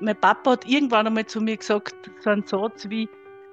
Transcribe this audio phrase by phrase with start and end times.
[0.00, 3.08] Mein Papa hat irgendwann einmal zu mir gesagt, so einen Satz wie,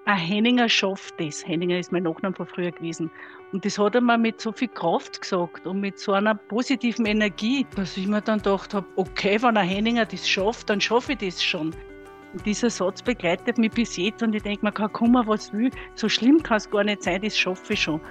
[0.06, 1.48] ein Henninger schafft das.
[1.48, 3.10] Henninger ist mein Nachname von früher gewesen.
[3.54, 7.06] Und das hat er mir mit so viel Kraft gesagt und mit so einer positiven
[7.06, 11.14] Energie, dass ich mir dann gedacht habe, okay, wenn ein Henninger das schafft, dann schaffe
[11.14, 11.74] ich das schon.
[12.34, 15.70] Und dieser Satz begleitet mich bis jetzt und ich denke, kann kommen, was will.
[15.96, 18.02] So schlimm kann es gar nicht sein, das schaffe ich schon.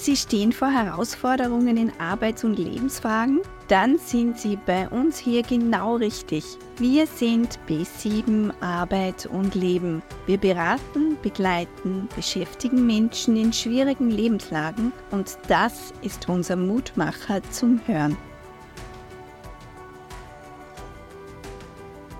[0.00, 3.40] Sie stehen vor Herausforderungen in Arbeits- und Lebensfragen?
[3.66, 6.44] Dann sind Sie bei uns hier genau richtig.
[6.76, 10.00] Wir sind B7 Arbeit und Leben.
[10.26, 18.16] Wir beraten, begleiten, beschäftigen Menschen in schwierigen Lebenslagen und das ist unser Mutmacher zum Hören.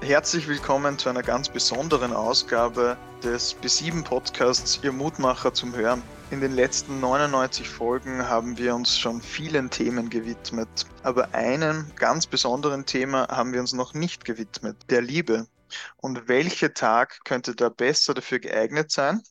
[0.01, 6.03] Herzlich willkommen zu einer ganz besonderen Ausgabe des B7 Podcasts Ihr Mutmacher zum Hören.
[6.31, 10.69] In den letzten 99 Folgen haben wir uns schon vielen Themen gewidmet,
[11.03, 15.47] aber einem ganz besonderen Thema haben wir uns noch nicht gewidmet, der Liebe.
[15.97, 19.23] Und welcher Tag könnte da besser dafür geeignet sein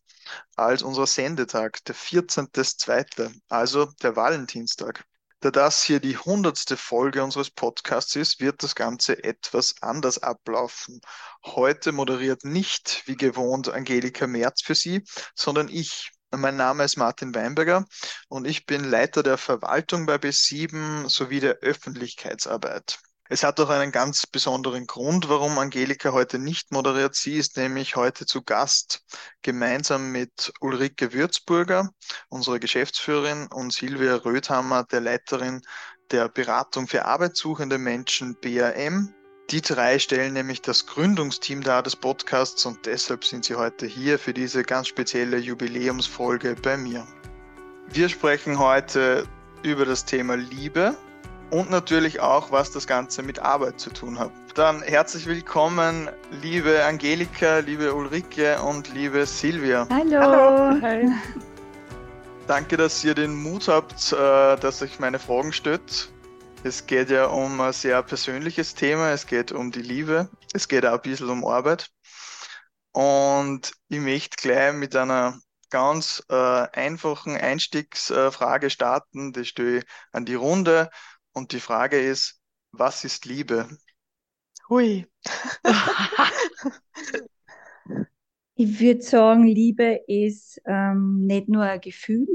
[0.56, 5.06] als unser Sendetag, der 14.2., also der Valentinstag.
[5.42, 11.00] Da das hier die hundertste Folge unseres Podcasts ist, wird das Ganze etwas anders ablaufen.
[11.46, 15.04] Heute moderiert nicht wie gewohnt Angelika Merz für Sie,
[15.36, 17.86] sondern ich, mein Name ist Martin Weinberger
[18.28, 23.00] und ich bin Leiter der Verwaltung bei B7 sowie der Öffentlichkeitsarbeit.
[23.30, 27.14] Es hat auch einen ganz besonderen Grund, warum Angelika heute nicht moderiert.
[27.16, 29.04] Sie ist nämlich heute zu Gast
[29.42, 31.90] gemeinsam mit Ulrike Würzburger,
[32.30, 35.62] unsere Geschäftsführerin, und Silvia Röthammer, der Leiterin
[36.12, 39.14] der Beratung für arbeitssuchende Menschen BAM
[39.50, 44.20] die drei stellen nämlich das Gründungsteam dar des Podcasts und deshalb sind sie heute hier
[44.20, 47.08] für diese ganz spezielle Jubiläumsfolge bei mir.
[47.88, 49.26] Wir sprechen heute
[49.64, 50.98] über das Thema Liebe
[51.50, 54.32] und natürlich auch, was das Ganze mit Arbeit zu tun hat.
[54.56, 56.10] Dann herzlich willkommen,
[56.42, 59.88] liebe Angelika, liebe Ulrike und liebe Silvia.
[59.90, 60.82] Hallo.
[60.82, 61.12] Hallo.
[62.48, 66.10] Danke, dass ihr den Mut habt, äh, dass euch meine Fragen stellt.
[66.64, 70.86] Es geht ja um ein sehr persönliches Thema, es geht um die Liebe, es geht
[70.86, 71.90] auch ein bisschen um Arbeit.
[72.92, 76.36] Und ich möchte gleich mit einer ganz äh,
[76.74, 79.34] einfachen Einstiegsfrage starten.
[79.34, 80.90] Die stelle ich an die Runde.
[81.32, 82.42] Und die Frage ist,
[82.72, 83.70] was ist Liebe?
[84.68, 85.06] Hui.
[88.56, 92.28] ich würde sagen, Liebe ist ähm, nicht nur ein Gefühl.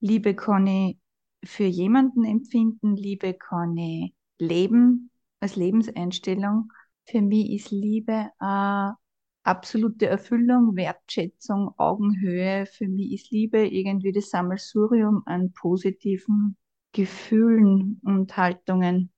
[0.00, 1.01] Liebe kann ich
[1.44, 5.10] für jemanden empfinden, Liebe kann ich leben
[5.40, 6.72] als Lebenseinstellung.
[7.06, 8.96] Für mich ist Liebe eine
[9.42, 12.66] absolute Erfüllung, Wertschätzung, Augenhöhe.
[12.66, 16.56] Für mich ist Liebe irgendwie das Sammelsurium an positiven
[16.92, 19.12] Gefühlen und Haltungen.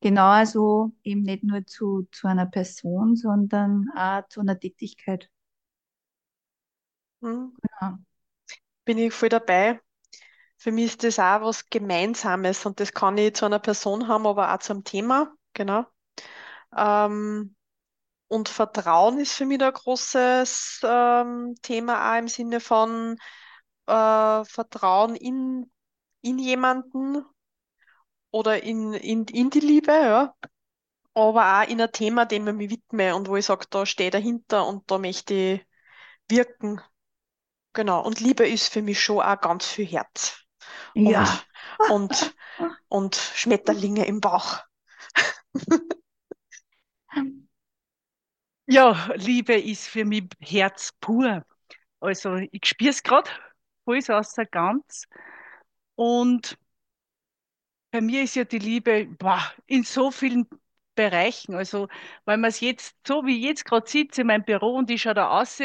[0.00, 5.30] Genauso eben nicht nur zu, zu einer Person, sondern auch zu einer Tätigkeit.
[7.22, 7.54] Mhm.
[7.62, 7.98] Genau.
[8.84, 9.80] Bin ich voll dabei.
[10.64, 14.26] Für mich ist das auch was Gemeinsames und das kann ich zu einer Person haben,
[14.26, 15.30] aber auch zum Thema.
[15.52, 15.84] Genau.
[16.74, 17.54] Ähm,
[18.28, 23.18] und Vertrauen ist für mich ein großes ähm, Thema auch im Sinne von
[23.88, 25.70] äh, Vertrauen in,
[26.22, 27.26] in jemanden
[28.30, 30.34] oder in, in, in die Liebe, ja.
[31.12, 34.10] Aber auch in ein Thema, dem ich mich widme und wo ich sage, da stehe
[34.10, 35.66] dahinter und da möchte ich
[36.30, 36.80] wirken.
[37.74, 38.02] Genau.
[38.02, 40.43] Und Liebe ist für mich schon auch ganz viel Herz
[40.94, 41.40] ja.
[41.90, 42.34] und,
[42.88, 44.62] und Schmetterlinge im Bauch.
[48.66, 51.44] Ja, Liebe ist für mich Herz pur.
[52.00, 53.30] Also ich spüre es gerade
[53.84, 55.04] voll außer ganz.
[55.96, 56.56] Und
[57.90, 60.48] bei mir ist ja die Liebe boah, in so vielen
[60.94, 61.54] Bereichen.
[61.54, 61.88] Also,
[62.24, 65.02] weil man es jetzt, so wie ich jetzt gerade sitze in meinem Büro und ich
[65.02, 65.58] schaue da raus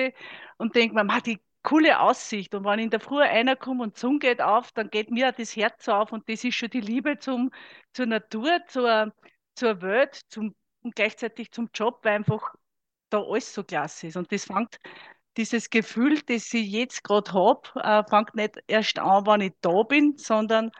[0.57, 2.53] und denke mir, die coole Aussicht.
[2.55, 5.29] Und wenn in der Früh einer kommt und die Sonne geht auf, dann geht mir
[5.29, 7.51] auch das Herz auf und das ist schon die Liebe zum,
[7.93, 9.13] zur Natur, zur,
[9.55, 12.53] zur Welt zum, und gleichzeitig zum Job, weil einfach
[13.09, 14.17] da alles so klasse ist.
[14.17, 14.79] Und das fängt,
[15.37, 19.83] dieses Gefühl, das ich jetzt gerade habe, äh, fängt nicht erst an, wenn ich da
[19.83, 20.71] bin, sondern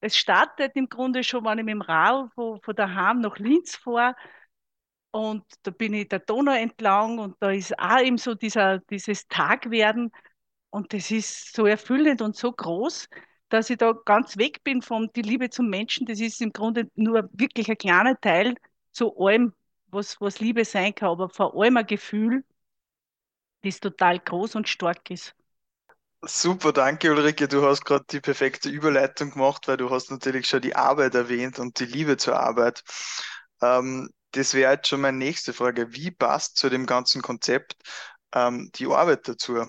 [0.00, 3.76] es startet im Grunde schon, wenn ich mit dem Rad von, von daheim nach Linz
[3.76, 4.14] fahre
[5.10, 9.26] und da bin ich der Donau entlang und da ist auch eben so dieser, dieses
[9.28, 10.12] Tagwerden
[10.70, 13.08] und das ist so erfüllend und so groß,
[13.48, 16.06] dass ich da ganz weg bin von die Liebe zum Menschen.
[16.06, 18.54] Das ist im Grunde nur wirklich ein kleiner Teil
[18.92, 19.52] zu allem,
[19.88, 22.44] was, was Liebe sein kann, aber vor allem ein Gefühl,
[23.62, 25.34] das total groß und stark ist.
[26.22, 27.46] Super, danke Ulrike.
[27.46, 31.58] Du hast gerade die perfekte Überleitung gemacht, weil du hast natürlich schon die Arbeit erwähnt
[31.58, 32.82] und die Liebe zur Arbeit.
[33.62, 35.92] Ähm, das wäre jetzt schon meine nächste Frage.
[35.92, 37.76] Wie passt zu dem ganzen Konzept
[38.34, 39.66] ähm, die Arbeit dazu?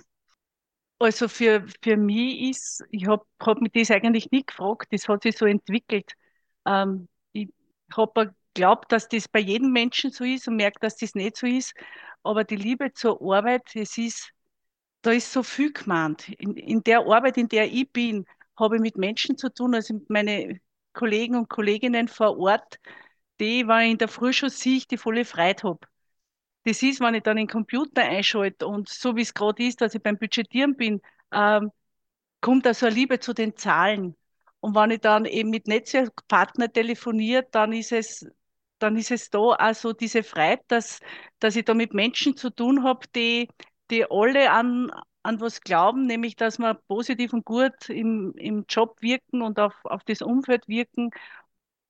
[0.99, 5.23] Also für, für mich ist, ich habe hab mich das eigentlich nie gefragt, das hat
[5.23, 6.13] sich so entwickelt.
[6.65, 7.49] Ähm, ich
[7.95, 11.45] habe geglaubt, dass das bei jedem Menschen so ist und merke, dass das nicht so
[11.45, 11.75] ist.
[12.23, 14.31] Aber die Liebe zur Arbeit, es ist,
[15.03, 16.29] da ist so viel gemeint.
[16.29, 18.25] In, in der Arbeit, in der ich bin,
[18.59, 20.61] habe ich mit Menschen zu tun, also mit meinen
[20.93, 22.79] Kollegen und Kolleginnen vor Ort,
[23.39, 25.79] die, wenn ich in der Früh schon sehe, die volle Freude habe.
[26.67, 29.95] Das ist, wenn ich dann den Computer einschalte und so wie es gerade ist, dass
[29.95, 31.71] ich beim Budgetieren bin, ähm,
[32.41, 34.17] kommt so eine Liebe zu den Zahlen.
[34.59, 38.25] Und wenn ich dann eben mit Netzwerkpartnern telefoniere, dann ist es,
[38.79, 40.99] dann ist es da also diese Freude, dass,
[41.39, 43.47] dass ich da mit Menschen zu tun habe, die,
[43.89, 44.91] die alle an,
[45.23, 49.73] an was glauben, nämlich dass wir positiv und gut im, im Job wirken und auf,
[49.85, 51.11] auf das Umfeld wirken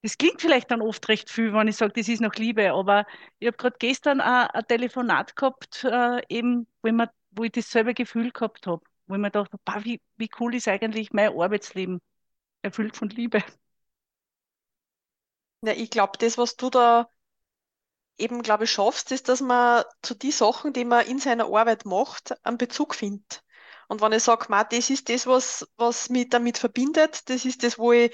[0.03, 3.05] das klingt vielleicht dann oft recht viel, wenn ich sage, das ist noch Liebe, aber
[3.39, 7.51] ich habe gerade gestern ein, ein Telefonat gehabt, äh, eben, wo ich, mir, wo ich
[7.51, 11.29] dasselbe Gefühl gehabt habe, wo ich mir dachte, bah, wie, wie cool ist eigentlich mein
[11.37, 11.99] Arbeitsleben,
[12.61, 13.43] erfüllt von Liebe.
[15.61, 17.09] Ja, ich glaube, das, was du da
[18.17, 21.85] eben, glaube ich, schaffst, ist, dass man zu den Sachen, die man in seiner Arbeit
[21.85, 23.43] macht, einen Bezug findet.
[23.87, 27.79] Und wenn ich sage, das ist das, was, was mich damit verbindet, das ist das,
[27.79, 28.13] wo ich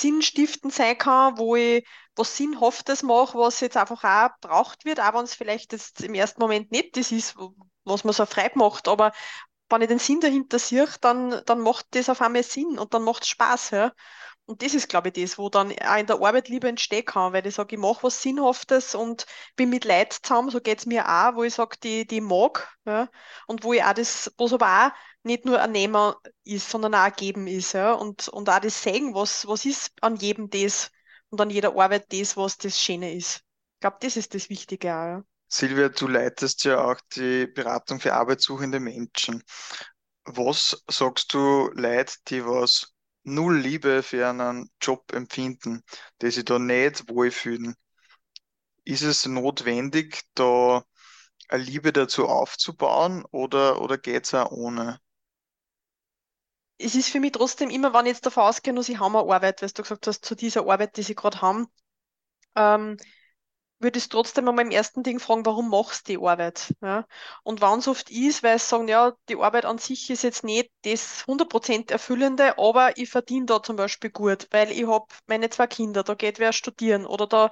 [0.00, 1.86] sinnstiftend sein kann, wo ich
[2.16, 6.14] was Sinnhaftes mache, was jetzt einfach auch braucht wird, auch wenn es vielleicht jetzt im
[6.14, 7.36] ersten Moment nicht das ist,
[7.84, 9.12] was man so frei macht, aber
[9.68, 13.02] wenn ich den Sinn dahinter sehe, dann, dann macht das auf einmal Sinn und dann
[13.02, 13.70] macht es Spaß.
[13.70, 13.92] Ja?
[14.46, 17.32] Und das ist, glaube ich, das, wo dann auch in der Arbeit lieber entstehen kann,
[17.32, 19.24] weil ich sage, ich mache was Sinnhaftes und
[19.56, 22.68] bin mit Leid zusammen, so geht es mir auch, wo ich sage, die, die mag,
[22.84, 23.08] ja,
[23.46, 24.90] und wo ich auch das, wo es aber auch
[25.22, 26.12] nicht nur ein Nehmen
[26.44, 29.92] ist, sondern auch ein Geben ist, ja, und, und auch das Sagen, was, was ist
[30.02, 30.90] an jedem das
[31.30, 33.36] und an jeder Arbeit das, was das Schöne ist.
[33.36, 35.24] Ich glaube, das ist das Wichtige auch, ja.
[35.48, 39.42] Silvia, du leitest ja auch die Beratung für arbeitssuchende Menschen.
[40.24, 42.93] Was sagst du Leid, die was
[43.24, 45.82] null Liebe für einen Job empfinden,
[46.22, 47.74] die sich da nicht wohlfühlen.
[48.84, 50.84] Ist es notwendig, da
[51.48, 55.00] eine Liebe dazu aufzubauen oder, oder geht es auch ohne?
[56.78, 59.32] Es ist für mich trotzdem immer, wenn ich jetzt davon ausgehe, dass sie haben eine
[59.32, 61.66] Arbeit, weil du gesagt hast, zu dieser Arbeit, die sie gerade haben,
[62.56, 62.96] ähm,
[63.80, 66.74] würde ich trotzdem einmal im ersten Ding fragen, warum machst du die Arbeit?
[66.80, 67.06] Ja?
[67.42, 70.44] Und wenn es oft ist, weil sie sagen, ja, die Arbeit an sich ist jetzt
[70.44, 75.50] nicht das 100% Erfüllende, aber ich verdiene da zum Beispiel gut, weil ich habe meine
[75.50, 77.50] zwei Kinder, da geht wer studieren oder da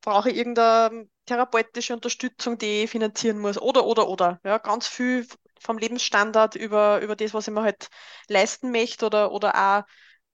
[0.00, 4.40] brauche ich irgendeine therapeutische Unterstützung, die ich finanzieren muss oder, oder, oder.
[4.44, 5.26] Ja, ganz viel
[5.60, 7.88] vom Lebensstandard über, über das, was ich mir halt
[8.28, 9.84] leisten möchte oder, oder auch,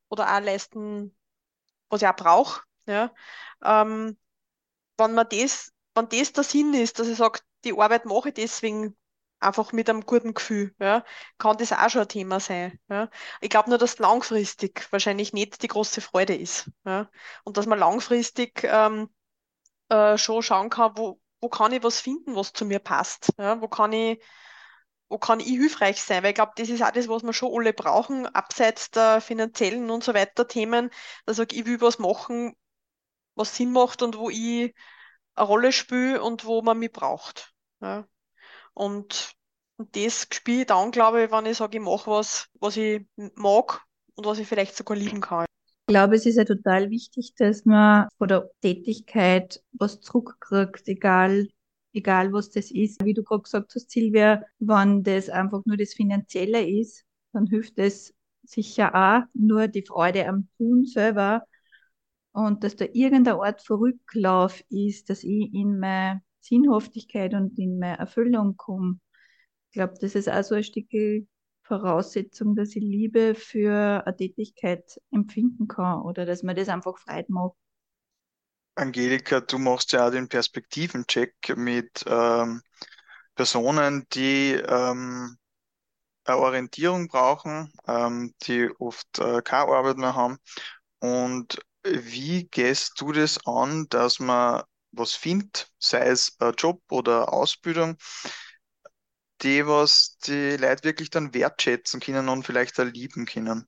[0.08, 1.16] oder auch leisten,
[1.88, 2.62] was ich auch brauche.
[2.86, 3.12] Ja.
[3.64, 4.16] Ähm,
[5.00, 8.34] wenn man das, wenn das der Sinn ist, dass ich sage, die Arbeit mache ich
[8.34, 8.96] deswegen
[9.40, 11.04] einfach mit einem guten Gefühl, ja,
[11.38, 12.78] kann das auch schon ein Thema sein.
[12.88, 13.08] Ja.
[13.40, 16.70] Ich glaube nur, dass langfristig wahrscheinlich nicht die große Freude ist.
[16.84, 17.10] Ja.
[17.44, 19.08] Und dass man langfristig ähm,
[19.88, 23.32] äh, schon schauen kann, wo, wo kann ich was finden, was zu mir passt.
[23.38, 23.60] Ja.
[23.60, 24.22] Wo kann ich
[25.10, 26.22] wo kann ich hilfreich sein?
[26.22, 29.90] Weil ich glaube, das ist auch das, was wir schon alle brauchen, abseits der finanziellen
[29.90, 30.90] und so weiter Themen.
[31.26, 32.54] Da sage ich, ich will was machen,
[33.40, 34.74] was Sinn macht und wo ich
[35.34, 37.52] eine Rolle spiele und wo man mich braucht.
[37.80, 38.06] Ja.
[38.74, 39.34] Und,
[39.92, 43.82] das spiele ich dann, glaube ich, wenn ich sage, ich mache was, was ich mag
[44.14, 45.46] und was ich vielleicht sogar lieben kann.
[45.86, 51.48] Ich glaube, es ist ja total wichtig, dass man von der Tätigkeit was zurückkriegt, egal,
[51.94, 53.02] egal was das ist.
[53.02, 57.78] Wie du gerade gesagt hast, Silvia, wenn das einfach nur das Finanzielle ist, dann hilft
[57.78, 61.44] es sicher auch nur die Freude am Tun selber
[62.32, 67.78] und dass da irgendeine Art von Rücklauf ist, dass ich in meine Sinnhaftigkeit und in
[67.78, 69.00] meine Erfüllung komme.
[69.68, 70.88] Ich glaube, das ist auch so ein Stück
[71.62, 77.32] Voraussetzung, dass ich Liebe für eine Tätigkeit empfinden kann oder dass mir das einfach Freude
[77.32, 77.54] macht.
[78.74, 82.62] Angelika, du machst ja auch den Perspektivencheck mit ähm,
[83.36, 85.36] Personen, die ähm,
[86.24, 90.38] eine Orientierung brauchen, ähm, die oft äh, keine Arbeit mehr haben.
[90.98, 97.32] Und wie gehst du das an, dass man was findet, sei es ein Job oder
[97.32, 97.96] Ausbildung,
[99.42, 103.66] die was die Leute wirklich dann wertschätzen können und vielleicht auch lieben können?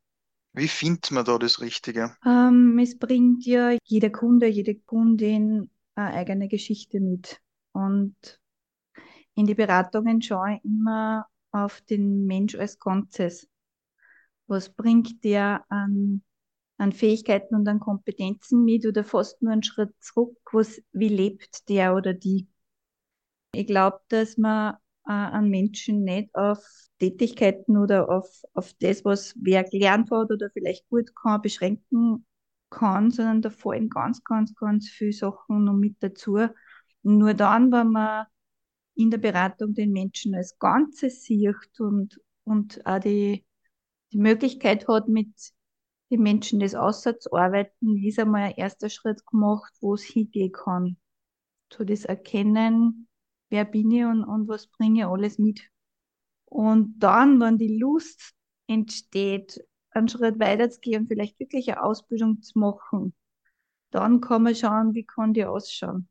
[0.52, 2.16] Wie findet man da das Richtige?
[2.26, 7.40] Ähm, es bringt ja jeder Kunde, jede Kundin eine eigene Geschichte mit.
[7.72, 8.14] Und
[9.34, 13.48] in die Beratungen schaue ich immer auf den Mensch als Ganzes.
[14.46, 16.22] Was bringt der an
[16.82, 21.68] an Fähigkeiten und an Kompetenzen mit oder fast nur einen Schritt zurück, was, wie lebt
[21.68, 22.48] der oder die.
[23.54, 24.74] Ich glaube, dass man
[25.06, 26.58] äh, an Menschen nicht auf
[26.98, 32.26] Tätigkeiten oder auf, auf das, was wer gelernt hat oder vielleicht gut kann, beschränken
[32.68, 36.34] kann, sondern da fallen ganz, ganz, ganz viele Sachen noch mit dazu.
[37.04, 38.26] Und nur dann, wenn man
[38.96, 43.46] in der Beratung den Menschen als Ganzes sieht und, und auch die,
[44.12, 45.30] die Möglichkeit hat, mit
[46.12, 50.98] den Menschen das auszuarbeiten, ist einmal ein erster Schritt gemacht, wo es hingehen kann.
[51.72, 53.08] So das Erkennen,
[53.48, 55.62] wer bin ich und, und was bringe ich alles mit.
[56.44, 58.34] Und dann, wenn die Lust
[58.66, 63.14] entsteht, einen Schritt weiter zu gehen und vielleicht wirklich eine Ausbildung zu machen,
[63.90, 66.08] dann kann man schauen, wie kann die ausschauen.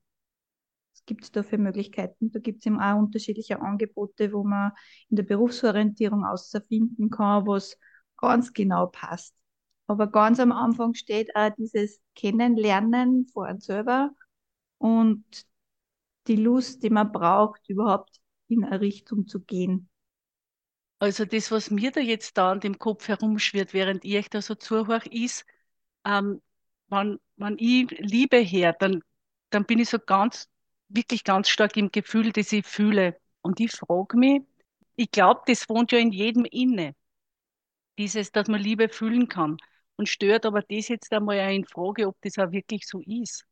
[0.94, 2.32] Was gibt es da für Möglichkeiten?
[2.32, 4.72] Da gibt es eben auch unterschiedliche Angebote, wo man
[5.10, 7.78] in der Berufsorientierung ausfinden kann, was
[8.18, 9.41] ganz genau passt.
[9.92, 14.12] Aber ganz am Anfang steht auch dieses Kennenlernen vor einem selber
[14.78, 15.26] und
[16.28, 19.90] die Lust, die man braucht, überhaupt in eine Richtung zu gehen.
[21.00, 24.56] Also das, was mir da jetzt da an dem Kopf herumschwirrt, während ich da so
[24.56, 25.46] zuhöre, ist,
[26.06, 26.42] ähm,
[26.88, 29.04] wenn, wenn ich Liebe her, dann,
[29.50, 30.48] dann bin ich so ganz,
[30.88, 33.20] wirklich ganz stark im Gefühl, das ich fühle.
[33.42, 34.44] Und ich frage mich,
[34.96, 36.96] ich glaube, das wohnt ja in jedem inne.
[37.98, 39.58] Dieses, dass man Liebe fühlen kann.
[39.98, 43.46] Und stört aber das jetzt einmal auch in Frage, ob das auch wirklich so ist.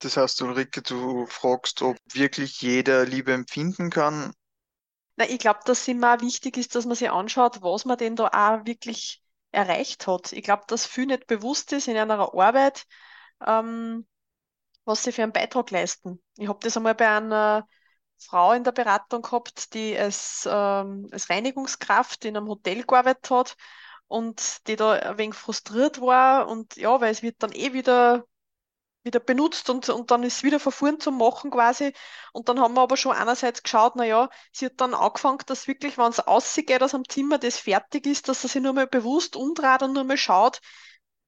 [0.00, 4.32] Das heißt, Ulrike, du fragst, ob wirklich jeder Liebe empfinden kann.
[5.16, 7.98] Na, ich glaube, dass es immer auch wichtig ist, dass man sich anschaut, was man
[7.98, 9.22] denn da auch wirklich
[9.52, 10.32] erreicht hat.
[10.32, 12.86] Ich glaube, dass viel nicht bewusst ist in einer Arbeit,
[13.46, 14.06] ähm,
[14.86, 16.22] was sie für einen Beitrag leisten.
[16.38, 17.68] Ich habe das einmal bei einer
[18.18, 23.56] Frau in der Beratung gehabt, die als, ähm, als Reinigungskraft in einem Hotel gearbeitet hat
[24.10, 28.24] und die da ein wenig frustriert war und ja, weil es wird dann eh wieder
[29.04, 31.94] wieder benutzt und, und dann ist es wieder verfahren zum Machen quasi.
[32.32, 35.68] Und dann haben wir aber schon einerseits geschaut, na ja, sie hat dann angefangen, dass
[35.68, 38.86] wirklich, wenn es ausgeht aus dem Zimmer, das fertig ist, dass sie sich nur mal
[38.86, 40.60] bewusst umdreht und nur mal schaut,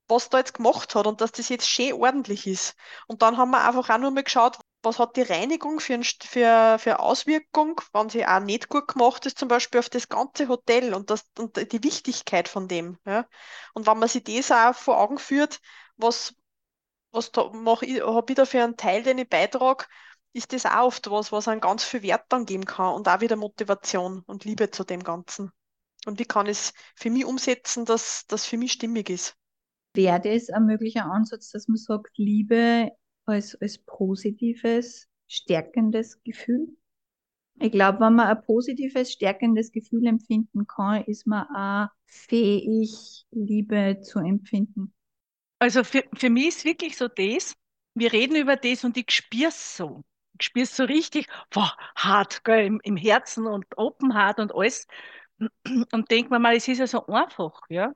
[0.08, 2.74] was da jetzt gemacht hat und dass das jetzt schön ordentlich ist.
[3.06, 6.02] Und dann haben wir einfach auch nur mal geschaut, was hat die Reinigung für, ein,
[6.02, 10.48] für, für Auswirkung, wenn sie auch nicht gut gemacht ist, zum Beispiel auf das ganze
[10.48, 12.98] Hotel und, das, und die Wichtigkeit von dem.
[13.06, 13.26] Ja.
[13.74, 15.60] Und wenn man sich das auch vor Augen führt,
[15.96, 16.34] was,
[17.12, 17.30] was
[17.82, 19.84] ich, habe ich da für einen Teil, den ich beitrage,
[20.32, 23.20] ist das auch oft was, was einen ganz viel Wert dann geben kann und auch
[23.20, 25.52] wieder Motivation und Liebe zu dem Ganzen.
[26.06, 29.36] Und wie kann ich es für mich umsetzen, dass das für mich stimmig ist?
[29.94, 32.90] Wäre das ein möglicher Ansatz, dass man sagt, Liebe
[33.26, 36.68] als, als positives, stärkendes Gefühl?
[37.60, 44.00] Ich glaube, wenn man ein positives, stärkendes Gefühl empfinden kann, ist man auch fähig, Liebe
[44.02, 44.92] zu empfinden.
[45.58, 47.54] Also für, für mich ist wirklich so das,
[47.94, 50.02] wir reden über das und ich spüre es so.
[50.38, 54.54] Ich spüre es so richtig, boah, hart, gell, im, im Herzen und open hart und
[54.54, 54.86] alles.
[55.92, 57.92] Und denke mir mal, es ist ja so einfach, ja.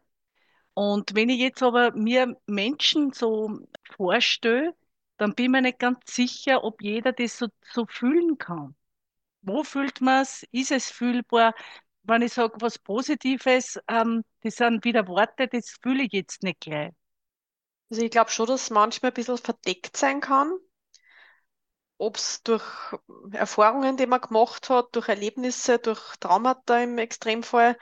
[0.74, 3.60] Und wenn ich jetzt aber mir Menschen so
[3.96, 4.74] vorstelle,
[5.18, 8.74] dann bin ich mir nicht ganz sicher, ob jeder das so, so fühlen kann.
[9.42, 10.44] Wo fühlt man es?
[10.52, 11.54] Ist es fühlbar?
[12.02, 16.60] Wenn ich sage, was Positives, ähm, das sind wieder Worte, das fühle ich jetzt nicht
[16.60, 16.92] gleich.
[17.90, 20.52] Also ich glaube schon, dass es manchmal ein bisschen verdeckt sein kann.
[21.98, 22.64] Ob es durch
[23.32, 27.76] Erfahrungen, die man gemacht hat, durch Erlebnisse, durch Traumata im Extremfall.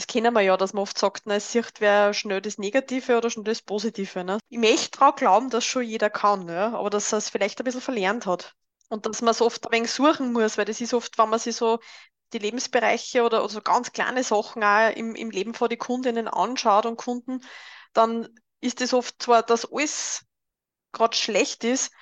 [0.00, 3.18] Das kennen wir ja, dass man oft sagt, na, es sieht wer schnell das Negative
[3.18, 4.24] oder schnell das Positive.
[4.24, 4.38] Ne?
[4.48, 6.72] Ich möchte daran glauben, dass schon jeder kann, ja?
[6.72, 8.54] aber dass er es vielleicht ein bisschen verlernt hat.
[8.88, 11.38] Und dass man es oft ein wenig suchen muss, weil das ist oft, wenn man
[11.38, 11.80] sich so
[12.32, 16.28] die Lebensbereiche oder, oder so ganz kleine Sachen auch im, im Leben von den Kundinnen
[16.28, 17.44] anschaut und Kunden,
[17.92, 18.26] dann
[18.62, 20.24] ist es oft zwar, dass alles
[20.92, 21.92] gerade schlecht ist,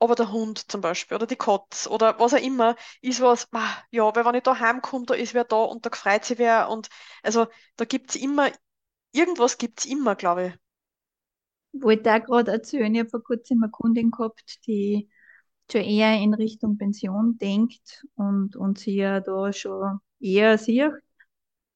[0.00, 3.48] aber der Hund zum Beispiel oder die Katze oder was auch immer ist was,
[3.90, 6.68] ja, weil wenn ich da heimkomme, da ist wer da und da freut sich wer
[6.70, 6.88] und
[7.22, 8.50] also da gibt es immer,
[9.12, 10.54] irgendwas gibt es immer, glaube ich.
[11.72, 15.08] Ich wollte da gerade erzählen, ich habe vor kurzem eine Kundin gehabt, die
[15.70, 20.92] schon eher in Richtung Pension denkt und, und sie ja da schon eher sieht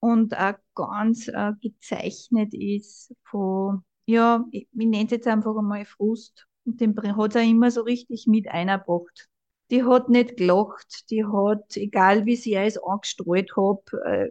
[0.00, 5.85] und auch ganz äh, gezeichnet ist von ja, ich, ich nenne es jetzt einfach einmal
[5.87, 6.47] Frust.
[6.64, 9.28] Und den hat er immer so richtig mit eingebracht.
[9.71, 14.31] Die hat nicht gelacht, die hat, egal wie sie es angestrahlt hat, äh,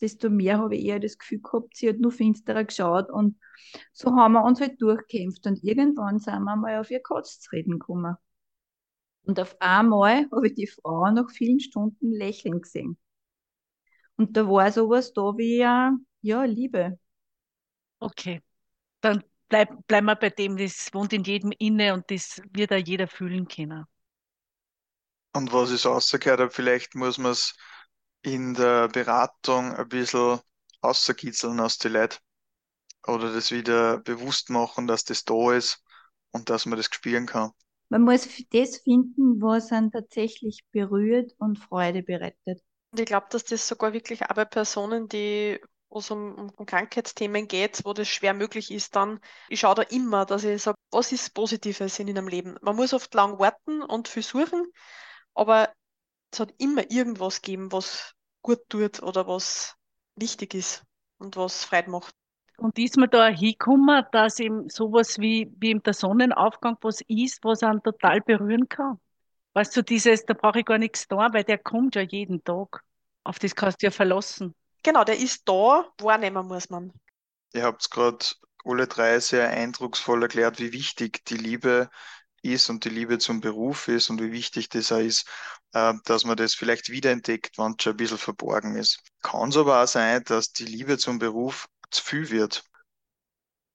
[0.00, 3.38] desto mehr habe ich eher das Gefühl gehabt, sie hat nur finsterer geschaut und
[3.92, 7.50] so haben wir uns halt durchkämpft und irgendwann sind wir mal auf ihr Katz zu
[7.50, 8.16] reden gekommen.
[9.24, 12.98] Und auf einmal habe ich die Frau nach vielen Stunden lächeln gesehen.
[14.16, 16.98] Und da war sowas da wie, ja, Liebe.
[17.98, 18.42] Okay.
[19.00, 22.76] dann bleib, bleiben wir bei dem, das wohnt in jedem inne und das wird auch
[22.76, 23.84] jeder fühlen können.
[25.32, 27.54] Und was ich so rausgehört habe, vielleicht muss man es
[28.22, 30.40] in der Beratung ein bisschen
[30.82, 32.16] rauskitzeln aus den Leuten
[33.06, 35.82] oder das wieder bewusst machen, dass das da ist
[36.32, 37.52] und dass man das spielen kann.
[37.90, 42.62] Man muss das finden, was einen tatsächlich berührt und Freude bereitet.
[42.90, 45.60] Und ich glaube, dass das sogar wirklich auch bei Personen, die
[45.94, 49.82] wo es um, um Krankheitsthemen geht, wo das schwer möglich ist, dann, ich schaue da
[49.82, 52.56] immer, dass ich sage, was ist Positives in einem Leben?
[52.62, 54.66] Man muss oft lang warten und viel suchen,
[55.34, 55.72] aber
[56.32, 59.76] es hat immer irgendwas gegeben, was gut tut oder was
[60.16, 60.82] wichtig ist
[61.18, 62.14] und was Freude macht.
[62.56, 67.44] Und ist man da hingekommen, dass eben sowas wie, wie eben der Sonnenaufgang was ist,
[67.44, 69.00] was einen total berühren kann?
[69.54, 72.82] Weißt du, dieses, da brauche ich gar nichts da, weil der kommt ja jeden Tag.
[73.22, 74.54] Auf das kannst du ja verlassen.
[74.84, 76.92] Genau, der ist da, wahrnehmen muss man.
[77.54, 78.24] Ihr habt es gerade
[78.64, 81.88] alle drei sehr eindrucksvoll erklärt, wie wichtig die Liebe
[82.42, 85.26] ist und die Liebe zum Beruf ist und wie wichtig das auch ist,
[85.72, 89.00] äh, dass man das vielleicht wiederentdeckt, wenn es schon ein bisschen verborgen ist.
[89.22, 92.62] Kann es aber auch sein, dass die Liebe zum Beruf zu viel wird.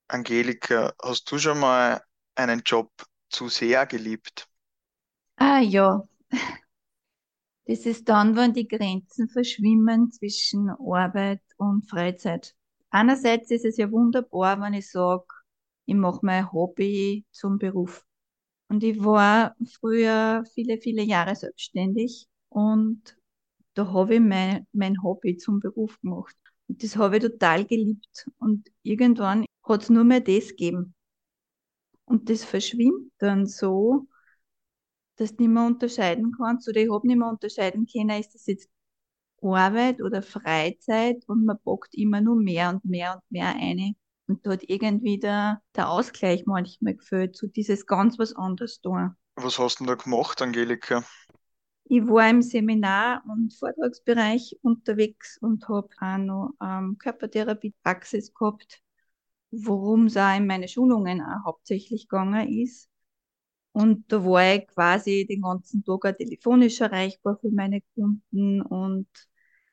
[0.08, 2.04] Angelika, hast du schon mal
[2.36, 2.92] einen Job
[3.30, 4.48] zu sehr geliebt?
[5.38, 6.04] Ah ja,
[7.70, 12.56] das ist dann, wenn die Grenzen verschwimmen zwischen Arbeit und Freizeit.
[12.90, 15.26] Einerseits ist es ja wunderbar, wenn ich sage,
[15.86, 18.04] ich mache mein Hobby zum Beruf.
[18.70, 23.16] Und ich war früher viele, viele Jahre selbstständig und
[23.76, 26.36] da habe ich mein, mein Hobby zum Beruf gemacht.
[26.68, 28.28] Und das habe ich total geliebt.
[28.40, 30.96] Und irgendwann hat es nur mehr das gegeben.
[32.06, 34.08] Und das verschwimmt dann so,
[35.20, 36.68] dass du nicht mehr unterscheiden kannst.
[36.70, 38.70] Oder ich habe nicht mehr unterscheiden können, ist das jetzt
[39.42, 43.94] Arbeit oder Freizeit und man packt immer nur mehr und mehr und mehr eine.
[44.28, 49.16] Und da hat irgendwie der, der Ausgleich manchmal gefällt, so dieses ganz was anderes da.
[49.36, 51.04] Was hast du denn da gemacht, Angelika?
[51.86, 58.82] Ich war im Seminar- und Vortragsbereich unterwegs und habe auch noch ähm, Körpertherapie-Praxis gehabt,
[59.50, 62.90] worum es auch in meine Schulungen auch hauptsächlich gegangen ist.
[63.80, 68.62] Und da war ich quasi den ganzen Tag auch telefonisch erreichbar für meine Kunden.
[68.62, 69.08] Und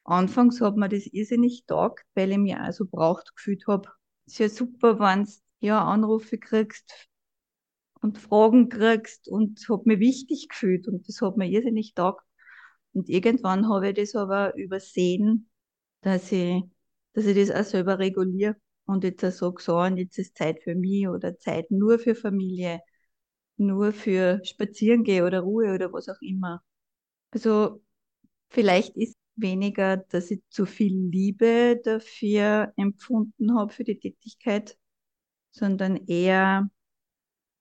[0.05, 3.91] anfangs hat mir das irrsinnig taugt, weil ich mich auch so braucht gefühlt habe.
[4.27, 7.09] Ist ja super, wenn du ja, Anrufe kriegst
[8.01, 12.25] und Fragen kriegst und habe mich wichtig gefühlt und das hat mir irrsinnig taugt.
[12.93, 15.51] Und irgendwann habe ich das aber übersehen,
[16.03, 16.63] dass ich,
[17.15, 20.63] dass ich das auch selber reguliere und jetzt auch sage, so, und jetzt ist Zeit
[20.63, 22.81] für mich oder Zeit nur für Familie,
[23.59, 26.63] nur für Spazierengehen oder Ruhe oder was auch immer.
[27.33, 27.83] Also
[28.51, 34.79] vielleicht ist weniger, dass ich zu viel Liebe dafür empfunden habe für die Tätigkeit,
[35.53, 36.71] sondern eher,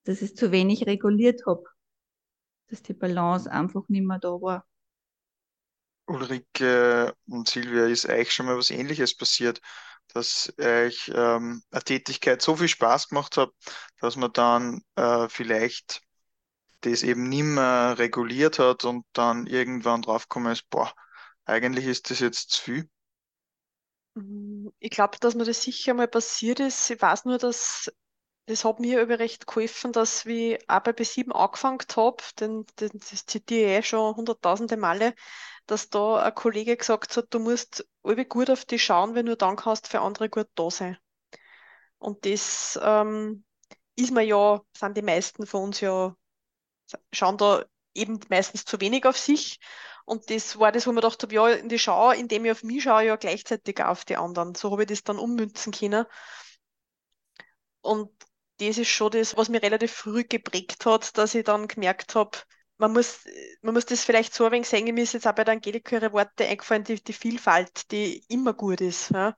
[0.05, 1.63] dass ich zu wenig reguliert habe,
[2.67, 4.67] dass die Balance einfach nicht mehr da war.
[6.07, 9.61] Ulrike und Silvia, ist euch schon mal was Ähnliches passiert,
[10.13, 13.49] dass euch ähm, eine Tätigkeit so viel Spaß gemacht hat,
[13.99, 16.01] dass man dann äh, vielleicht
[16.81, 20.93] das eben nicht mehr reguliert hat und dann irgendwann draufgekommen ist, boah,
[21.45, 22.89] eigentlich ist das jetzt zu viel?
[24.15, 26.89] Mm, ich glaube, dass mir das sicher mal passiert ist.
[26.89, 27.91] Ich weiß nur, dass
[28.47, 32.91] das hat mir aber recht geholfen, dass ich auch bei B7 angefangen habe, denn, denn
[32.93, 35.15] das zitiere ich eh schon hunderttausende Male,
[35.67, 39.35] dass da ein Kollege gesagt hat, du musst alle gut auf dich schauen, wenn du
[39.35, 40.97] dann kannst für andere gut da sein.
[41.97, 43.43] Und das ähm,
[43.95, 46.15] ist mir ja, sind die meisten von uns ja,
[47.11, 49.59] schauen da eben meistens zu wenig auf sich.
[50.05, 52.63] Und das war das, wo man gedacht habe, ja, in die Schau, indem ich auf
[52.63, 54.53] mich schaue, ja gleichzeitig auf die anderen.
[54.53, 56.05] So habe ich das dann ummünzen können.
[57.81, 58.11] Und
[58.59, 62.37] das ist schon das, was mir relativ früh geprägt hat, dass ich dann gemerkt habe,
[62.77, 63.25] man muss,
[63.61, 65.95] man muss das vielleicht so ein wenig sehen, mir ist jetzt auch bei der Angelika
[65.95, 69.11] ihre Worte eingefallen, die, die Vielfalt, die immer gut ist.
[69.11, 69.35] Ja.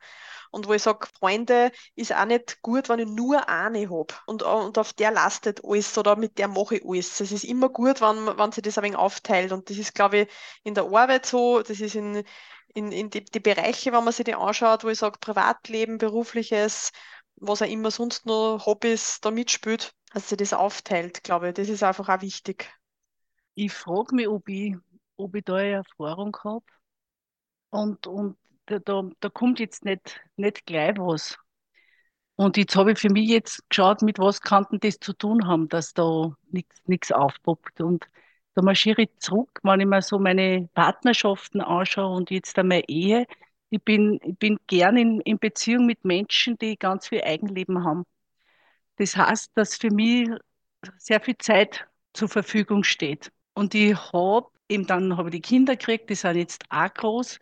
[0.50, 4.44] Und wo ich sage, Freunde ist auch nicht gut, wenn ich nur eine habe und,
[4.44, 7.20] und auf der lastet alles oder mit der mache ich alles.
[7.20, 9.52] Es ist immer gut, wenn, wenn sich das ein wenig aufteilt.
[9.52, 10.28] Und das ist, glaube ich,
[10.64, 12.24] in der Arbeit so, das ist in,
[12.74, 16.92] in, in die, die Bereiche, wenn man sich die anschaut, wo ich sage, Privatleben, berufliches,
[17.36, 21.54] was auch immer sonst noch Hobbys da mitspielt, dass sich das aufteilt, glaube ich.
[21.56, 22.72] Das ist einfach auch wichtig.
[23.60, 24.76] Ich frage mich, ob ich,
[25.16, 26.64] ob ich da eine Erfahrung habe.
[27.72, 28.78] Und, und da,
[29.20, 31.40] da, kommt jetzt nicht, nicht gleich was.
[32.36, 35.48] Und jetzt habe ich für mich jetzt geschaut, mit was kann denn das zu tun
[35.48, 36.36] haben, dass da
[36.86, 37.82] nichts aufpoppt.
[37.82, 38.08] Und
[38.54, 43.26] da marschiere ich zurück, wenn ich mir so meine Partnerschaften anschaue und jetzt einmal Ehe.
[43.72, 48.06] Ich bin, ich bin gern in, in Beziehung mit Menschen, die ganz viel Eigenleben haben.
[48.98, 50.30] Das heißt, dass für mich
[51.00, 53.32] sehr viel Zeit zur Verfügung steht.
[53.58, 57.40] Und ich habe eben dann habe ich die Kinder gekriegt, die sind jetzt auch groß.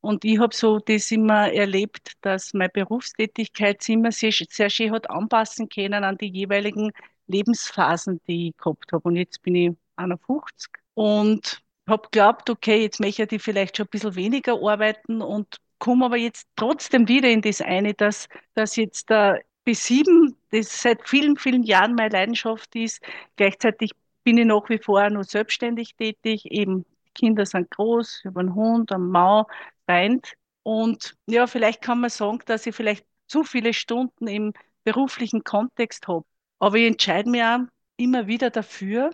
[0.00, 5.08] Und ich habe so das immer erlebt, dass meine Berufstätigkeit immer sehr, sehr schön hat
[5.08, 6.90] anpassen können an die jeweiligen
[7.28, 9.08] Lebensphasen, die ich gehabt habe.
[9.08, 13.90] Und jetzt bin ich 51 und habe geglaubt, okay, jetzt möchte ich vielleicht schon ein
[13.90, 19.10] bisschen weniger arbeiten und komme aber jetzt trotzdem wieder in das eine, dass, dass jetzt
[19.10, 23.00] der B7, das seit vielen, vielen Jahren meine Leidenschaft ist.
[23.36, 23.92] Gleichzeitig
[24.24, 26.46] bin ich nach wie vor noch selbstständig tätig.
[26.46, 29.46] Eben, Kinder sind groß, habe einen Hund, einen Mau,
[29.86, 30.32] Freund.
[30.62, 34.52] Und ja, vielleicht kann man sagen, dass ich vielleicht zu viele Stunden im
[34.84, 36.24] beruflichen Kontext habe.
[36.58, 37.60] Aber ich entscheide mich auch
[37.96, 39.10] immer wieder dafür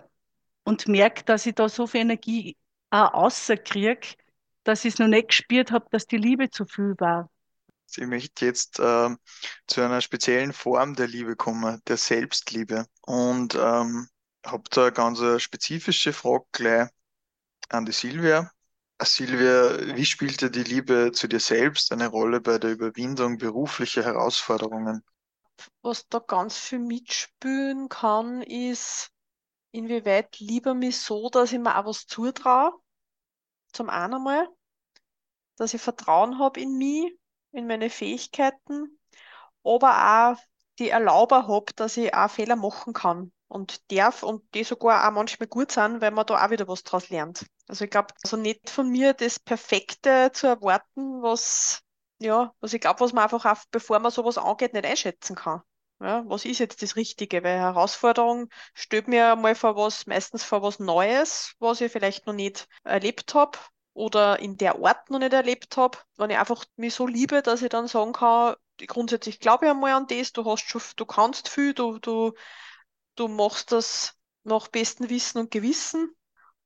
[0.63, 2.57] und merke, dass ich da so viel Energie
[2.91, 4.15] auch rauskriege,
[4.63, 7.29] dass ich es noch nicht gespürt habe, dass die Liebe zu viel war.
[7.95, 9.09] Ich möchte jetzt äh,
[9.65, 12.85] zu einer speziellen Form der Liebe kommen, der Selbstliebe.
[13.01, 14.07] Und ähm,
[14.45, 16.89] habe da eine ganz spezifische Frage gleich
[17.69, 18.51] an die Silvia.
[19.01, 25.03] Silvia, wie spielte die Liebe zu dir selbst eine Rolle bei der Überwindung beruflicher Herausforderungen?
[25.81, 29.11] Was da ganz viel mitspielen kann, ist,
[29.71, 32.73] inwieweit lieber mich so, dass ich mir auch was zutraue.
[33.71, 34.47] Zum einen einmal,
[35.55, 37.13] dass ich Vertrauen habe in mich,
[37.51, 38.99] in meine Fähigkeiten,
[39.63, 40.43] aber auch
[40.79, 45.11] die Erlauber habe, dass ich auch Fehler machen kann und darf und die sogar auch
[45.11, 47.45] manchmal gut sind, weil man da auch wieder was draus lernt.
[47.67, 51.81] Also ich glaube, also nicht von mir das Perfekte zu erwarten, was,
[52.19, 55.61] ja, was ich glaube, was man einfach, auch, bevor man sowas angeht, nicht einschätzen kann.
[56.01, 57.43] Ja, was ist jetzt das Richtige?
[57.43, 62.33] Weil Herausforderung stellt mir mal vor was, meistens vor was Neues, was ich vielleicht noch
[62.33, 63.57] nicht erlebt habe
[63.93, 67.61] oder in der Art noch nicht erlebt habe, wenn ich einfach mich so liebe, dass
[67.63, 68.55] ich dann sagen kann,
[68.87, 72.33] grundsätzlich glaube ich einmal an das, du hast schon, du kannst viel, du, du
[73.19, 76.15] du machst das nach bestem Wissen und Gewissen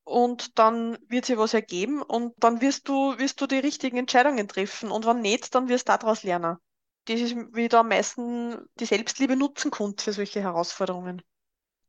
[0.04, 4.48] und dann wird sich was ergeben und dann wirst du, wirst du die richtigen Entscheidungen
[4.48, 6.58] treffen und wenn nicht, dann wirst du daraus lernen.
[7.06, 11.22] Das ist, wie du am meisten die Selbstliebe nutzen kannst für solche Herausforderungen.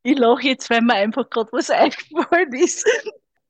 [0.04, 2.86] Ich lache jetzt, weil mir einfach gerade was eingefallen ist.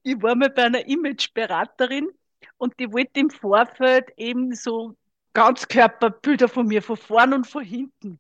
[0.04, 2.10] Ich war mal bei einer Imageberaterin
[2.58, 4.96] und die wollte im Vorfeld eben so
[5.34, 8.20] Ganzkörperbilder von mir, von vorn und von hinten.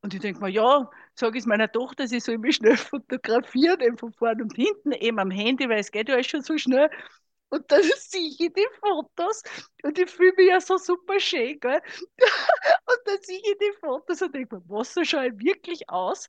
[0.00, 0.88] Und ich denke mir, ja,
[1.18, 5.18] sage ich meiner Tochter, sie soll mich schnell fotografieren, eben von vorne und hinten, eben
[5.18, 6.90] am Handy, weil es geht ja alles schon so schnell.
[7.50, 9.42] Und dann sehe ich die Fotos
[9.82, 11.80] und ich fühle mich ja so super schön, gell?
[12.86, 16.26] Und dann sehe ich die Fotos und denke mir, was, so schaue ich wirklich aus?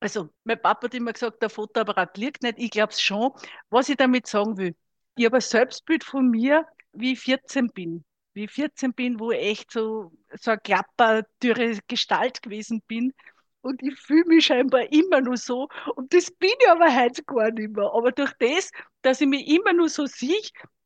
[0.00, 2.58] Also, mein Papa hat immer gesagt, der Fotoapparat liegt nicht.
[2.58, 3.32] Ich glaube es schon.
[3.70, 4.76] Was ich damit sagen will,
[5.16, 8.04] ich habe ein Selbstbild von mir, wie ich 14 bin
[8.38, 13.12] wie ich 14 bin, wo ich echt so, so eine klapperdürre Gestalt gewesen bin.
[13.60, 15.68] Und ich fühle mich scheinbar immer nur so.
[15.96, 17.90] Und das bin ich aber heute gar nicht mehr.
[17.92, 18.70] Aber durch das,
[19.02, 20.40] dass ich mich immer nur so sehe,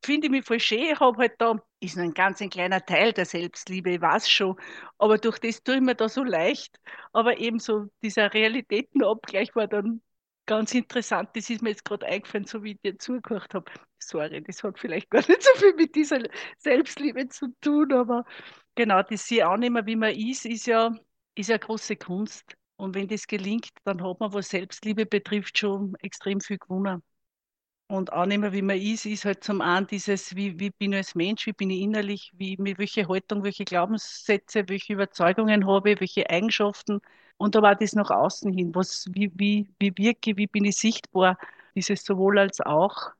[0.05, 0.81] finde ich mich voll schön.
[0.81, 4.29] Ich habe halt da, ist nur ein ganz ein kleiner Teil der Selbstliebe, ich weiß
[4.29, 4.57] schon.
[4.99, 6.79] Aber durch das tue ich mir da so leicht.
[7.13, 10.03] Aber eben so dieser Realitätenabgleich war dann
[10.47, 11.31] ganz interessant.
[11.35, 13.71] Das ist mir jetzt gerade eingefallen, so wie ich dir zugehört habe.
[13.99, 16.21] Sorry, das hat vielleicht gar nicht so viel mit dieser
[16.59, 18.25] Selbstliebe zu tun, aber
[18.75, 20.93] genau, das sie annehmen, wie man ist, ist ja,
[21.37, 22.57] ist ja große Kunst.
[22.83, 27.03] Und wenn das gelingt, dann hat man, was Selbstliebe betrifft, schon extrem viel gewonnen.
[27.89, 31.15] Und annehmen, wie man ist, ist halt zum einen dieses, wie, wie bin ich als
[31.15, 36.29] Mensch, wie bin ich innerlich, wie, mit welche Haltung, welche Glaubenssätze, welche Überzeugungen habe, welche
[36.31, 37.01] Eigenschaften.
[37.37, 40.77] Und da war das nach außen hin, was, wie, wie, wie wirke, wie bin ich
[40.77, 41.39] sichtbar,
[41.77, 43.13] dieses sowohl als auch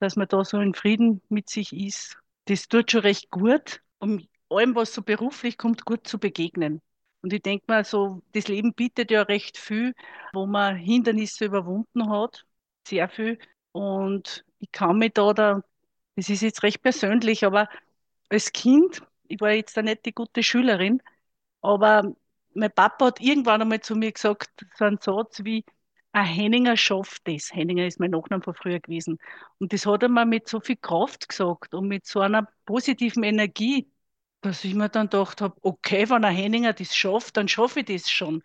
[0.00, 2.18] dass man da so in Frieden mit sich ist.
[2.46, 6.82] Das tut schon recht gut, um allem, was so beruflich kommt, gut zu begegnen.
[7.22, 9.94] Und ich denke mal, so, das Leben bietet ja recht viel,
[10.32, 12.44] wo man Hindernisse überwunden hat,
[12.86, 13.38] sehr viel.
[13.72, 15.62] Und ich kann mich da, da
[16.16, 17.68] das ist jetzt recht persönlich, aber
[18.28, 21.02] als Kind, ich war jetzt da nicht die gute Schülerin,
[21.62, 22.14] aber
[22.54, 25.64] mein Papa hat irgendwann einmal zu mir gesagt, so einen Satz wie,
[26.12, 27.52] ein Henninger schafft das.
[27.54, 29.18] Henninger ist mein Nachname von früher gewesen.
[29.58, 33.22] Und das hat er mir mit so viel Kraft gesagt und mit so einer positiven
[33.24, 33.90] Energie,
[34.42, 37.86] dass ich mir dann gedacht habe, okay, wenn ein Henninger das schafft, dann schaffe ich
[37.86, 38.42] das schon.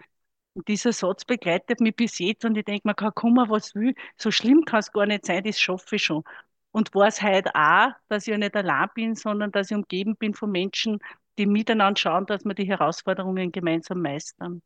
[0.53, 3.93] Und dieser Satz begleitet mich bis jetzt und ich denke mir, kann kommen, was will,
[4.17, 6.23] so schlimm kann es gar nicht sein, das schaffe ich schon.
[6.71, 10.33] Und weiß heute auch, dass ich ja nicht allein bin, sondern dass ich umgeben bin
[10.33, 10.99] von Menschen,
[11.37, 14.61] die miteinander schauen, dass wir die Herausforderungen gemeinsam meistern.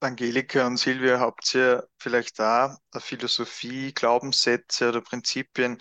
[0.00, 5.78] Angelika und Silvia, habt ihr vielleicht da eine Philosophie, Glaubenssätze oder Prinzipien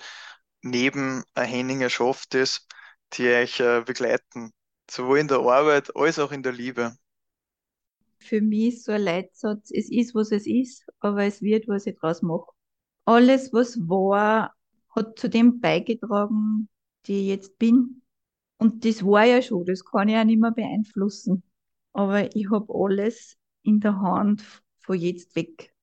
[0.63, 2.67] neben ein Henninger schafft es,
[3.13, 4.51] die euch äh, begleiten,
[4.89, 6.95] sowohl in der Arbeit als auch in der Liebe?
[8.19, 11.85] Für mich ist so ein Leitsatz, es ist, was es ist, aber es wird, was
[11.85, 12.51] ich draus mache.
[13.05, 14.53] Alles, was war,
[14.89, 16.69] hat zu dem beigetragen,
[17.05, 18.01] die ich jetzt bin.
[18.57, 21.43] Und das war ja schon, das kann ich auch nicht mehr beeinflussen.
[21.93, 24.43] Aber ich habe alles in der Hand
[24.79, 25.73] von jetzt weg.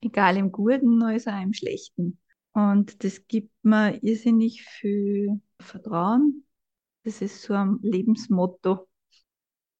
[0.00, 2.18] Egal im Guten als auch im Schlechten.
[2.52, 6.46] Und das gibt mir irrsinnig viel Vertrauen.
[7.04, 8.88] Das ist so ein Lebensmotto.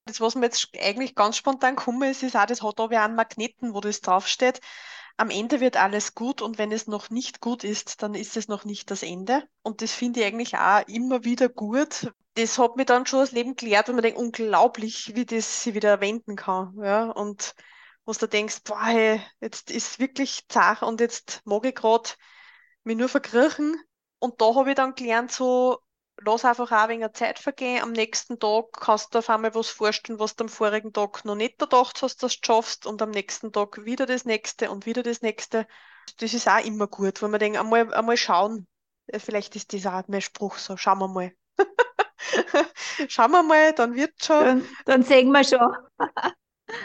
[0.05, 3.15] Das, was mir jetzt eigentlich ganz spontan kommen ist, ist auch, das hat aber einen
[3.15, 4.61] Magneten, wo das draufsteht.
[5.17, 8.49] Am Ende wird alles gut und wenn es noch nicht gut ist, dann ist es
[8.49, 9.45] noch nicht das Ende.
[9.63, 12.13] Und das finde ich eigentlich auch immer wieder gut.
[12.35, 15.75] Das hat mir dann schon das Leben gelehrt, wenn man denkt, unglaublich, wie das sich
[15.75, 16.75] wieder wenden kann.
[16.83, 17.55] Ja, und
[18.05, 22.11] wo du denkst, boah, jetzt ist wirklich zart und jetzt mag ich gerade
[22.85, 23.77] mich nur verkriechen.
[24.23, 25.81] Und da habe ich dann gelernt, so,
[26.25, 27.83] lass einfach auch ein wenig Zeit vergehen.
[27.83, 31.35] Am nächsten Tag kannst du auf einmal was vorstellen, was du am vorigen Tag noch
[31.35, 35.03] nicht gedacht hast, dass du schaffst und am nächsten Tag wieder das nächste und wieder
[35.03, 35.67] das nächste.
[36.19, 38.69] Das ist auch immer gut, wenn man denkt, einmal, einmal schauen.
[39.13, 41.33] Vielleicht ist das auch mein Spruch so, schauen wir mal.
[43.09, 44.45] schauen wir mal, dann wird schon.
[44.45, 45.75] Dann, dann sehen wir schon.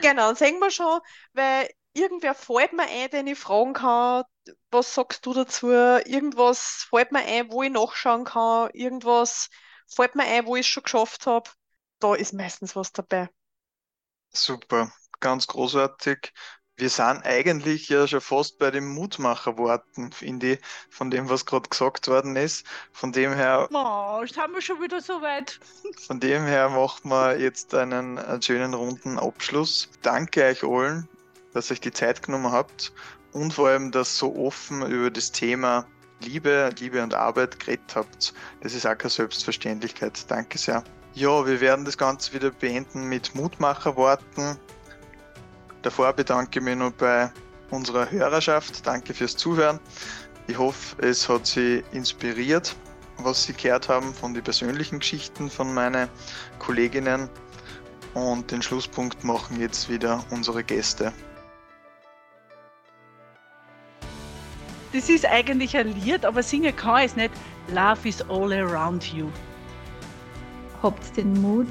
[0.01, 1.01] genau, dann sehen wir schon,
[1.33, 4.23] weil irgendwer fällt mir ein, den ich fragen kann,
[4.71, 5.71] was sagst du dazu?
[5.71, 9.49] Irgendwas fällt mir ein, wo ich nachschauen kann, irgendwas
[9.87, 11.49] fällt mir ein, wo ich es schon geschafft habe.
[11.99, 13.29] Da ist meistens was dabei.
[14.29, 16.31] Super, ganz großartig.
[16.79, 20.59] Wir sind eigentlich ja schon fast bei den Mutmacherworten, finde ich,
[20.91, 22.67] von dem, was gerade gesagt worden ist.
[22.91, 23.67] Von dem her.
[23.73, 25.59] Oh, jetzt haben wir schon wieder so weit.
[26.05, 29.89] Von dem her machen wir jetzt einen, einen schönen runden Abschluss.
[30.03, 31.09] Danke euch allen
[31.57, 32.93] dass ihr euch die Zeit genommen habt
[33.33, 35.87] und vor allem, dass so offen über das Thema
[36.21, 38.33] Liebe, Liebe und Arbeit geredet habt.
[38.61, 40.29] Das ist auch keine Selbstverständlichkeit.
[40.29, 40.83] Danke sehr.
[41.15, 44.57] Ja, wir werden das Ganze wieder beenden mit Mutmacherworten.
[45.81, 47.31] Davor bedanke ich mich noch bei
[47.71, 48.85] unserer Hörerschaft.
[48.85, 49.79] Danke fürs Zuhören.
[50.45, 52.75] Ich hoffe, es hat Sie inspiriert,
[53.17, 56.07] was Sie gehört haben von den persönlichen Geschichten von meinen
[56.59, 57.29] Kolleginnen.
[58.13, 61.13] Und den Schlusspunkt machen jetzt wieder unsere Gäste.
[64.93, 67.31] Das ist eigentlich ein Lied, aber singen kann ich es nicht.
[67.73, 69.27] Love is all around you.
[70.81, 71.67] Habt den Mut,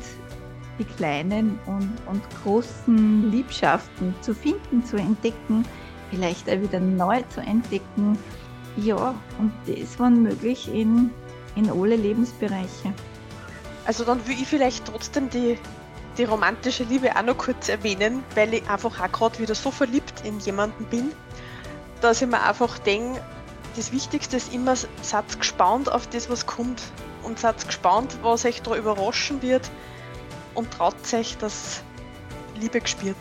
[0.78, 5.64] die kleinen und, und großen Liebschaften zu finden, zu entdecken,
[6.10, 8.18] vielleicht auch wieder neu zu entdecken.
[8.76, 11.10] Ja, und das wann möglich in,
[11.54, 12.92] in alle Lebensbereiche.
[13.86, 15.56] Also dann will ich vielleicht trotzdem die,
[16.18, 20.22] die romantische Liebe auch noch kurz erwähnen, weil ich einfach auch gerade wieder so verliebt
[20.24, 21.12] in jemanden bin
[22.00, 23.22] dass ich mir einfach denke,
[23.76, 26.82] das Wichtigste ist immer, seid gespannt auf das, was kommt.
[27.22, 29.70] Und seid gespannt, was euch da überraschen wird.
[30.54, 31.82] Und traut euch, dass
[32.54, 33.16] Liebe gespürt.